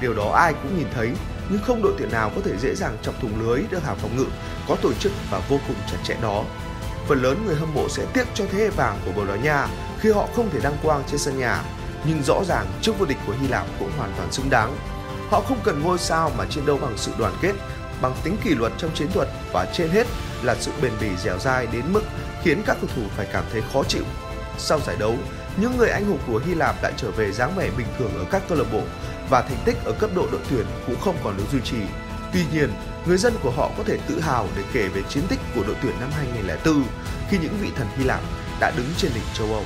Điều 0.00 0.14
đó 0.14 0.32
ai 0.32 0.54
cũng 0.54 0.78
nhìn 0.78 0.86
thấy, 0.94 1.10
nhưng 1.50 1.60
không 1.62 1.82
đội 1.82 1.92
tuyển 1.98 2.10
nào 2.10 2.30
có 2.34 2.40
thể 2.44 2.56
dễ 2.58 2.74
dàng 2.74 2.96
chọc 3.02 3.20
thủng 3.20 3.40
lưới 3.40 3.62
được 3.70 3.84
hàng 3.84 3.96
phòng 3.96 4.16
ngự 4.16 4.26
có 4.68 4.76
tổ 4.82 4.92
chức 4.92 5.12
và 5.30 5.40
vô 5.48 5.58
cùng 5.68 5.76
chặt 5.90 5.98
chẽ 6.04 6.16
đó. 6.22 6.44
Phần 7.08 7.22
lớn 7.22 7.42
người 7.46 7.56
hâm 7.56 7.74
mộ 7.74 7.88
sẽ 7.88 8.06
tiếc 8.12 8.24
cho 8.34 8.44
thế 8.52 8.58
hệ 8.58 8.70
vàng 8.70 8.98
của 9.04 9.12
Bồ 9.12 9.24
Đào 9.24 9.36
Nha 9.36 9.68
khi 10.00 10.10
họ 10.10 10.28
không 10.36 10.50
thể 10.50 10.60
đăng 10.62 10.76
quang 10.82 11.02
trên 11.06 11.18
sân 11.18 11.38
nhà, 11.38 11.62
nhưng 12.06 12.22
rõ 12.22 12.44
ràng 12.48 12.66
chức 12.82 12.98
vô 12.98 13.06
địch 13.06 13.18
của 13.26 13.34
Hy 13.40 13.48
Lạp 13.48 13.66
cũng 13.78 13.90
hoàn 13.98 14.12
toàn 14.16 14.32
xứng 14.32 14.50
đáng. 14.50 14.76
Họ 15.30 15.40
không 15.40 15.58
cần 15.64 15.82
ngôi 15.82 15.98
sao 15.98 16.30
mà 16.38 16.44
chiến 16.50 16.66
đấu 16.66 16.78
bằng 16.82 16.92
sự 16.96 17.12
đoàn 17.18 17.34
kết, 17.40 17.52
bằng 18.02 18.14
tính 18.24 18.36
kỷ 18.44 18.50
luật 18.54 18.72
trong 18.78 18.90
chiến 18.94 19.08
thuật 19.12 19.28
và 19.52 19.66
trên 19.72 19.90
hết 19.90 20.06
là 20.42 20.54
sự 20.54 20.72
bền 20.82 20.92
bỉ 21.00 21.08
dẻo 21.24 21.38
dai 21.38 21.66
đến 21.66 21.84
mức 21.92 22.02
khiến 22.42 22.62
các 22.66 22.76
cầu 22.80 22.90
thủ 22.96 23.02
phải 23.16 23.26
cảm 23.32 23.44
thấy 23.52 23.62
khó 23.72 23.82
chịu. 23.88 24.04
Sau 24.58 24.80
giải 24.80 24.96
đấu, 24.98 25.16
những 25.56 25.76
người 25.76 25.90
anh 25.90 26.04
hùng 26.04 26.18
của 26.26 26.40
Hy 26.46 26.54
Lạp 26.54 26.82
đã 26.82 26.90
trở 26.96 27.10
về 27.10 27.32
dáng 27.32 27.52
vẻ 27.56 27.70
bình 27.76 27.86
thường 27.98 28.18
ở 28.18 28.24
các 28.30 28.42
câu 28.48 28.58
lạc 28.58 28.64
bộ 28.72 28.82
và 29.30 29.42
thành 29.42 29.58
tích 29.64 29.76
ở 29.84 29.92
cấp 29.92 30.10
độ 30.14 30.26
đội 30.32 30.40
tuyển 30.50 30.66
cũng 30.86 31.00
không 31.00 31.16
còn 31.24 31.36
được 31.36 31.44
duy 31.52 31.60
trì. 31.64 31.78
Tuy 32.32 32.44
nhiên, 32.52 32.70
người 33.06 33.16
dân 33.16 33.34
của 33.42 33.50
họ 33.50 33.70
có 33.78 33.84
thể 33.84 33.98
tự 34.08 34.20
hào 34.20 34.48
để 34.56 34.62
kể 34.72 34.88
về 34.88 35.02
chiến 35.08 35.24
tích 35.28 35.40
của 35.54 35.62
đội 35.66 35.76
tuyển 35.82 35.94
năm 36.00 36.10
2004 36.12 36.84
khi 37.30 37.38
những 37.38 37.56
vị 37.60 37.68
thần 37.76 37.86
Hy 37.96 38.04
Lạp 38.04 38.20
đã 38.60 38.72
đứng 38.76 38.86
trên 38.96 39.10
đỉnh 39.14 39.24
châu 39.34 39.46
Âu. 39.46 39.64